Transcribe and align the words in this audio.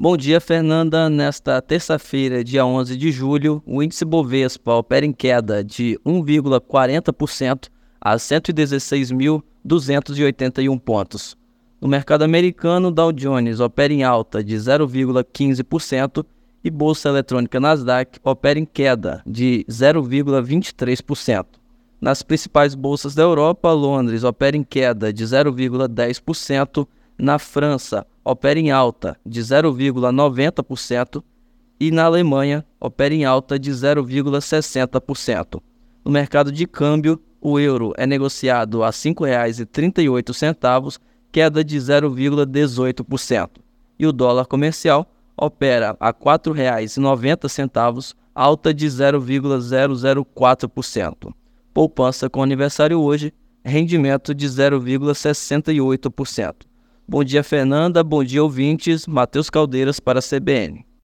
Bom 0.00 0.16
dia, 0.16 0.40
Fernanda. 0.40 1.10
Nesta 1.10 1.60
terça-feira, 1.60 2.44
dia 2.44 2.64
11 2.64 2.96
de 2.96 3.10
julho, 3.10 3.60
o 3.66 3.82
índice 3.82 4.04
Bovespa 4.04 4.74
opera 4.74 5.04
em 5.04 5.12
queda 5.12 5.64
de 5.64 5.98
1,40% 6.06 7.68
a 8.00 8.14
116.281 8.14 10.78
pontos. 10.78 11.36
No 11.80 11.88
mercado 11.88 12.22
americano, 12.22 12.92
Dow 12.92 13.10
Jones 13.10 13.58
opera 13.58 13.92
em 13.92 14.04
alta 14.04 14.44
de 14.44 14.54
0,15% 14.54 16.24
e 16.62 16.70
Bolsa 16.70 17.08
Eletrônica 17.08 17.58
Nasdaq 17.58 18.20
opera 18.22 18.56
em 18.56 18.64
queda 18.64 19.20
de 19.26 19.66
0,23%. 19.68 21.44
Nas 22.00 22.22
principais 22.22 22.76
bolsas 22.76 23.16
da 23.16 23.24
Europa, 23.24 23.72
Londres 23.72 24.22
opera 24.22 24.56
em 24.56 24.62
queda 24.62 25.12
de 25.12 25.24
0,10%, 25.24 26.86
na 27.18 27.38
França 27.38 28.06
opera 28.24 28.58
em 28.58 28.70
alta 28.70 29.18
de 29.26 29.40
0,90% 29.40 31.22
e 31.80 31.90
na 31.90 32.04
Alemanha 32.04 32.64
opera 32.80 33.14
em 33.14 33.24
alta 33.24 33.58
de 33.58 33.70
0,60%. 33.70 35.62
No 36.04 36.10
mercado 36.10 36.52
de 36.52 36.66
câmbio, 36.66 37.18
o 37.40 37.58
euro 37.58 37.94
é 37.96 38.06
negociado 38.06 38.82
a 38.82 38.86
R$ 38.86 38.92
5,38, 38.92 40.98
queda 41.30 41.62
de 41.64 41.78
0,18%, 41.78 43.50
e 43.98 44.06
o 44.06 44.12
dólar 44.12 44.46
comercial 44.46 45.10
opera 45.36 45.96
a 46.00 46.08
R$ 46.08 46.14
4,90, 46.14 48.14
alta 48.34 48.74
de 48.74 48.86
0,004%. 48.86 51.32
Poupança 51.72 52.28
com 52.28 52.42
aniversário 52.42 53.00
hoje, 53.00 53.32
rendimento 53.64 54.34
de 54.34 54.48
0,68%. 54.48 56.66
Bom 57.10 57.24
dia, 57.24 57.42
Fernanda. 57.42 58.04
Bom 58.04 58.22
dia, 58.22 58.42
ouvintes. 58.42 59.06
Matheus 59.06 59.48
Caldeiras 59.48 59.98
para 59.98 60.18
a 60.18 60.22
CBN. 60.22 60.87